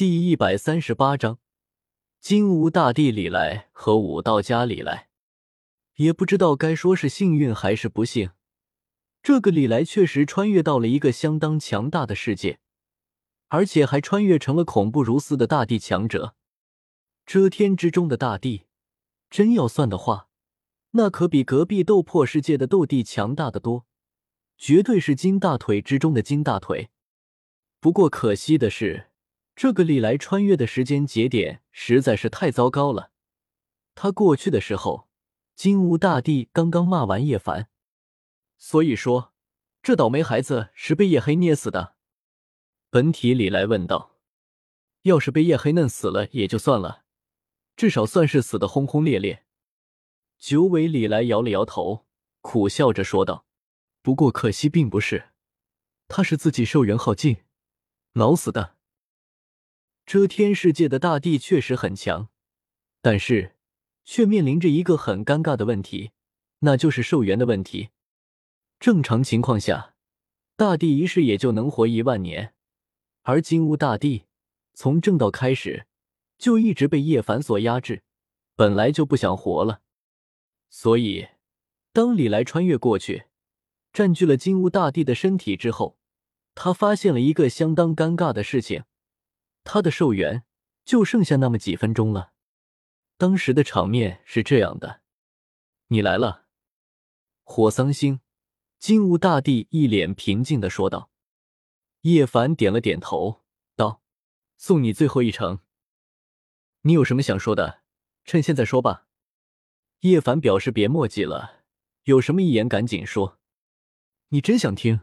[0.00, 1.40] 第一百三十八章，
[2.20, 5.10] 金乌大帝李来和武道家李来，
[5.96, 8.30] 也不知道该说是幸运还是不幸。
[9.22, 12.60] 这个李来确实穿越到了一个相当强大的世界，
[13.48, 16.34] 而且还穿越成了恐怖如斯的大地强者。
[17.26, 18.62] 遮天之中的大地，
[19.28, 20.28] 真要算的话，
[20.92, 23.84] 那可比隔壁斗破世界的斗帝强大的多，
[24.56, 26.88] 绝对是金大腿之中的金大腿。
[27.80, 29.09] 不过可惜的是。
[29.60, 33.10] 这个李来穿越的时间节点实在是太糟糕了。
[33.94, 35.10] 他过去的时候，
[35.54, 37.68] 金乌大帝刚刚骂完叶凡，
[38.56, 39.34] 所以说
[39.82, 41.96] 这倒霉孩子是被叶黑捏死的。
[42.88, 44.16] 本体李来问道
[45.04, 47.04] ：“要是被叶黑弄死了也就算了，
[47.76, 49.44] 至少算是死的轰轰烈烈。”
[50.40, 52.06] 九尾李来摇了摇头，
[52.40, 53.44] 苦笑着说道
[54.00, 55.32] ：“不过可惜并不是，
[56.08, 57.44] 他是自己寿元耗尽，
[58.14, 58.76] 老死的。”
[60.10, 62.30] 遮天世界的大地确实很强，
[63.00, 63.54] 但是
[64.04, 66.10] 却面临着一个很尴尬的问题，
[66.62, 67.90] 那就是寿元的问题。
[68.80, 69.94] 正常情况下，
[70.56, 72.54] 大地一世也就能活一万年，
[73.22, 74.24] 而金乌大帝
[74.74, 75.86] 从正道开始
[76.36, 78.02] 就一直被叶凡所压制，
[78.56, 79.82] 本来就不想活了。
[80.70, 81.28] 所以，
[81.92, 83.26] 当李来穿越过去，
[83.92, 85.96] 占据了金乌大帝的身体之后，
[86.56, 88.82] 他发现了一个相当尴尬的事情。
[89.64, 90.44] 他的寿元
[90.84, 92.32] 就剩下那么几分钟了。
[93.16, 95.02] 当时的场面是这样的
[95.88, 96.46] ：“你来了。”
[97.44, 98.20] 火桑星，
[98.78, 101.10] 金乌大帝一脸平静的说道。
[102.02, 103.42] 叶凡点了点头，
[103.76, 104.00] 道
[104.56, 105.60] ：“送你最后一程。
[106.82, 107.82] 你有什么想说的？
[108.24, 109.06] 趁现在说吧。”
[110.00, 111.64] 叶凡表示别墨迹了，
[112.04, 113.38] 有什么一言赶紧说。
[114.28, 115.00] 你真想听？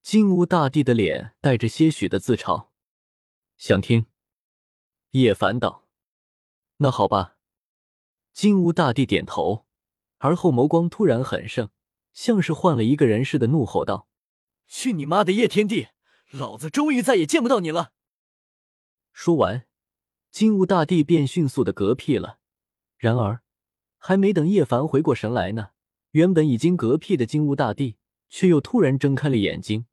[0.00, 2.69] 金乌大帝的脸带着些许的自嘲。
[3.60, 4.06] 想听，
[5.10, 5.86] 叶凡道
[6.80, 7.36] ：“那好吧。”
[8.32, 9.66] 金乌大帝点头，
[10.16, 11.68] 而后眸光突然很盛，
[12.14, 14.08] 像是换了一个人似的，怒吼道
[14.66, 15.88] ：“去你妈的叶天帝！
[16.30, 17.92] 老子终于再也见不到你了！”
[19.12, 19.66] 说完，
[20.30, 22.38] 金乌大帝便迅速的嗝屁了。
[22.96, 23.42] 然而，
[23.98, 25.72] 还没等叶凡回过神来呢，
[26.12, 27.98] 原本已经嗝屁的金乌大帝
[28.30, 29.84] 却又突然睁开了眼睛：“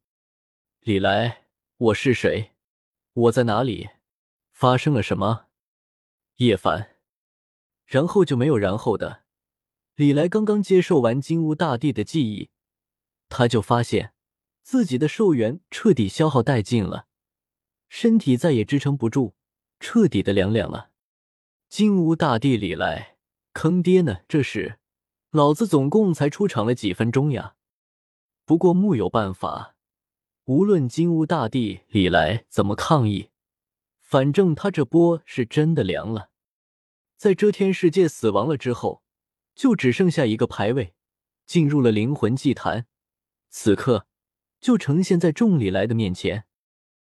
[0.80, 2.52] 李来，我是谁？”
[3.18, 3.90] 我在哪里？
[4.52, 5.48] 发生了什么？
[6.36, 6.98] 叶凡，
[7.88, 9.24] 然后就没有然后的。
[9.96, 12.52] 李来刚刚接受完金乌大帝的记忆，
[13.28, 14.14] 他就发现
[14.62, 17.08] 自己的寿元彻底消耗殆尽了，
[17.90, 19.34] 身体再也支撑不住，
[19.80, 20.92] 彻底的凉凉了。
[21.70, 23.18] 金乌大帝李来，
[23.54, 24.20] 坑爹呢！
[24.28, 24.78] 这是，
[25.32, 27.56] 老子总共才出场了几分钟呀！
[28.46, 29.77] 不过木有办法。
[30.48, 33.32] 无论金乌大帝李来怎么抗议，
[34.00, 36.30] 反正他这波是真的凉了。
[37.18, 39.04] 在遮天世界死亡了之后，
[39.54, 40.94] 就只剩下一个牌位，
[41.46, 42.88] 进入了灵魂祭坛，
[43.50, 44.08] 此刻
[44.62, 46.46] 就呈现在众李来的面前。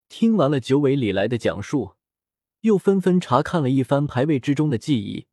[0.09, 1.97] 听完了九尾李来的讲述，
[2.61, 5.27] 又纷纷查看了一番牌位之中的记忆，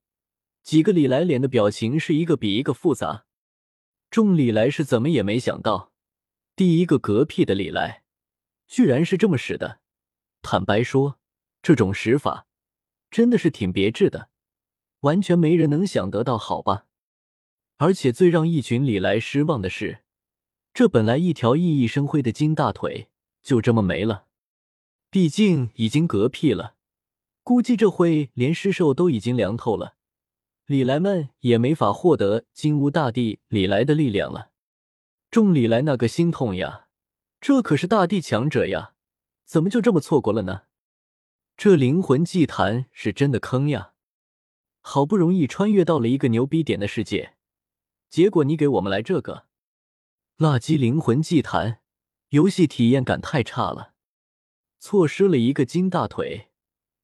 [0.63, 3.25] 几个李来脸的表情是一个比一个复杂。
[4.09, 5.90] 众李来是怎么也没想到。
[6.61, 8.03] 第一个嗝屁的李来，
[8.67, 9.79] 居然是这么使的。
[10.43, 11.17] 坦白说，
[11.63, 12.45] 这种使法
[13.09, 14.29] 真的是挺别致的，
[14.99, 16.85] 完全没人能想得到，好吧？
[17.77, 20.03] 而且最让一群李来失望的是，
[20.71, 23.09] 这本来一条熠熠生辉的金大腿
[23.41, 24.27] 就这么没了。
[25.09, 26.75] 毕竟已经嗝屁了，
[27.41, 29.95] 估计这会连尸兽都已经凉透了，
[30.67, 34.51] 李来们也没法获得金乌大帝李来的力量了。
[35.31, 36.87] 众李来那个心痛呀，
[37.39, 38.95] 这可是大地强者呀，
[39.45, 40.63] 怎么就这么错过了呢？
[41.55, 43.93] 这灵魂祭坛是真的坑呀！
[44.81, 47.35] 好不容易穿越到了一个牛逼点的世界，
[48.09, 49.45] 结果你给我们来这个
[50.37, 51.79] 垃圾灵魂祭坛，
[52.29, 53.93] 游戏体验感太差了。
[54.81, 56.49] 错失了一个金大腿，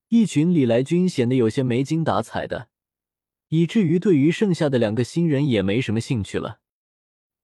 [0.10, 2.68] 一群李来军显得有些没精打采的，
[3.48, 6.60] 以至于对于剩下的两个新人也没什么兴趣了。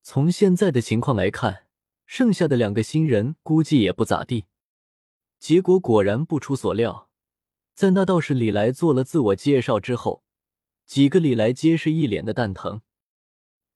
[0.06, 1.66] 从现在的情况来看，
[2.06, 4.46] 剩下的两个新人估计也不咋地。
[5.40, 7.10] 结果果然不出所料，
[7.74, 10.26] 在那道士李来做了自我介绍之后，
[10.86, 12.82] 几个李来皆是一脸的蛋疼。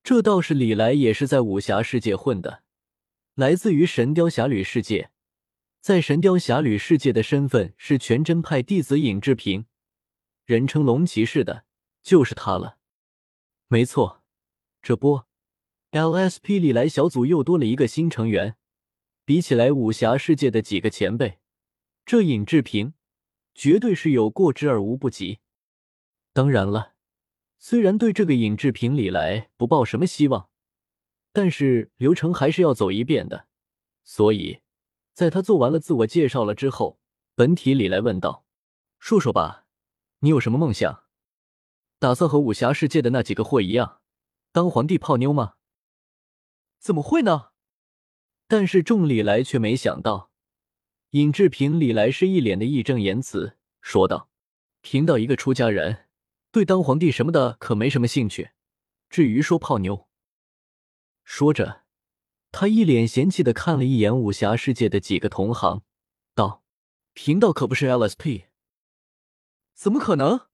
[0.03, 2.63] 这道士李来也是在武侠世界混的，
[3.35, 5.12] 来自于神雕侠侣世界，
[5.79, 9.65] 在神雕侠侣世界的身份是全真派弟子尹志平，
[10.44, 11.63] 人称龙骑士的，
[12.01, 12.77] 就是他了。
[13.69, 14.24] 没错，
[14.81, 15.26] 这波。
[15.92, 18.57] LSP 里来小组又多了一个新成员，
[19.24, 21.39] 比起来武侠世界的几个前辈，
[22.06, 22.94] 这尹志平
[23.56, 25.39] 绝对是有过之而无不及。
[26.34, 26.95] 当然了，
[27.57, 30.50] 虽然对这个尹志平李来不抱什么希望，
[31.31, 33.48] 但是流程还是要走一遍的。
[34.04, 34.60] 所以，
[35.13, 37.00] 在他做完了自我介绍了之后，
[37.34, 38.45] 本体李来问道
[39.00, 39.66] ：“说说吧，
[40.19, 41.06] 你有什么梦想？
[41.98, 44.01] 打算和武侠世界的那几个货一样，
[44.51, 45.54] 当皇帝泡妞吗？”
[46.88, 47.50] 怎么会呢？
[48.48, 50.31] 但是众李来却没想到，
[51.10, 54.30] 尹志平李来是一脸的义正言辞说道
[54.80, 56.06] ：“贫道一个出家人，
[56.50, 58.51] 对当皇帝什么的可没什么兴趣。
[59.10, 60.07] 至于说泡妞……”
[61.25, 61.84] 说着，
[62.54, 65.84] 他一脸嫌弃的看了一眼武侠世界的几个同行，
[66.34, 66.63] 道
[67.12, 68.45] ：“贫道可不是 LSP，
[69.74, 70.48] 怎么可能？”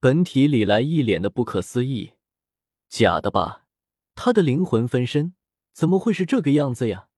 [0.00, 2.14] 本体李来一脸的不可思议
[2.88, 3.63] ：“假的吧？
[4.14, 5.34] 他的灵魂分身。”
[5.74, 7.08] 怎么会是这个样子呀？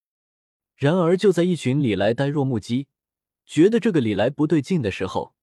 [0.75, 2.87] 然而，就在一群李来呆若木鸡，
[3.45, 5.35] 觉得这个李来不对劲的时候，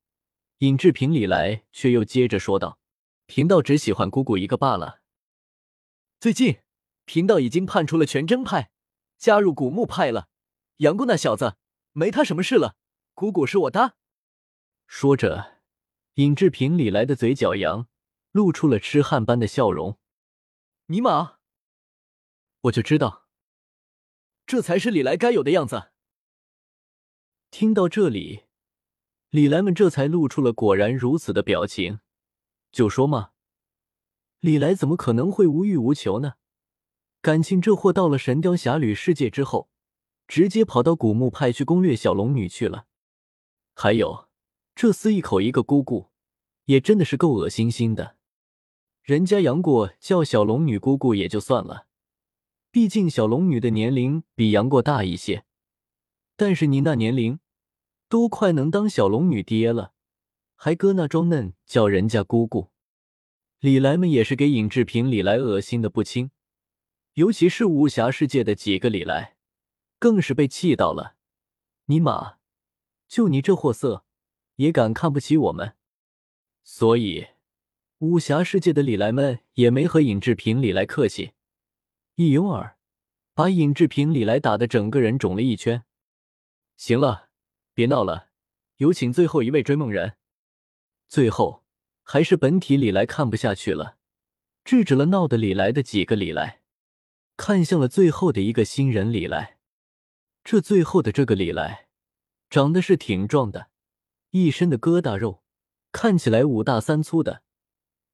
[0.59, 2.81] 尹志平李来却又接着说道
[3.27, 5.01] ：“贫道只喜欢姑姑一个罢了。
[6.19, 6.59] 最近，
[7.05, 8.73] 贫道已经叛出了全真派，
[9.17, 10.29] 加入古墓派了。
[10.79, 11.55] 杨过那小子，
[11.93, 12.75] 没他什么事了。
[13.15, 13.95] 姑姑是我的。”
[14.89, 15.61] 说着，
[16.15, 17.87] 尹志平李来的嘴角扬，
[18.33, 19.97] 露出了痴汉般的笑容。
[20.87, 21.34] 尼玛！
[22.65, 23.27] 我就知道，
[24.47, 25.91] 这才是李来该有的样子。
[27.51, 28.45] 听到这里，
[29.29, 32.01] 李来们这才露出了果然如此的表情。
[32.73, 33.33] 就说嘛，
[34.41, 36.35] 李来怎么可能会无欲无求呢？
[37.21, 39.69] 感情这货到了神雕侠侣世界之后，
[40.27, 42.87] 直接跑到古墓派去攻略小龙女去了。
[43.75, 44.29] 还有，
[44.75, 46.11] 这厮一口一个姑姑，
[46.65, 48.17] 也真的是够恶心心的。
[49.03, 51.89] 人家杨过叫小龙女姑姑也就算了。
[52.75, 55.45] 毕竟小龙女的年龄比杨过大一些，
[56.35, 57.39] 但是你那年龄
[58.09, 59.93] 都快能当小龙女爹了，
[60.57, 62.73] 还搁那装嫩叫人家姑姑。
[63.61, 66.33] 李来们也是给尹志平李来恶心的不轻，
[67.13, 69.37] 尤其是武侠世界的几个李来，
[70.01, 71.15] 更是被气到了。
[71.85, 72.39] 尼玛，
[73.07, 74.05] 就你这货色，
[74.57, 75.75] 也敢看不起我们？
[76.65, 77.29] 所以
[77.99, 81.34] 武侠世界的李来们也没和尹志平李来客气。
[82.17, 82.77] 一拥而，
[83.35, 85.85] 把尹志平李来打的整个人肿了一圈。
[86.77, 87.31] 行了，
[87.73, 88.29] 别闹了，
[88.77, 90.15] 有请最后一位追梦人。
[91.09, 91.65] 最后
[92.05, 93.97] 还是本体李来看不下去了，
[94.65, 96.61] 制止了闹的李来的几个李来，
[97.37, 99.59] 看向了最后的一个新人李来。
[100.45, 101.89] 这最后的这个李来，
[102.49, 103.71] 长得是挺壮的，
[104.31, 105.43] 一身的疙瘩肉，
[105.91, 107.43] 看起来五大三粗的，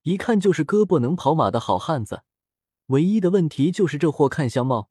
[0.05, 2.23] 一看就是胳膊能跑马的好汉子。
[2.91, 4.91] 唯一的问题就是这货看相貌，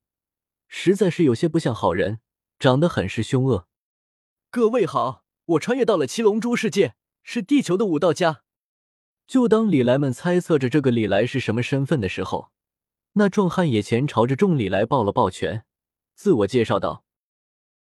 [0.69, 2.19] 实在是有些不像好人，
[2.57, 3.67] 长得很是凶恶。
[4.49, 8.43] 各位好，我穿越到了七龙珠世界，是地球的武道家。
[9.27, 12.51] 就当李来们猜测着这个李来是什么身份的时候，
[13.13, 15.65] 那壮汉也前朝着众李来抱了抱拳，
[16.15, 17.03] 自我介绍道：“